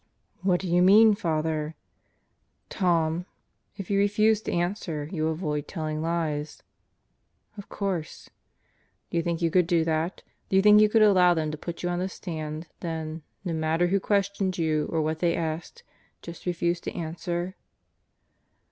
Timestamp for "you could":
9.43-9.67, 10.81-11.03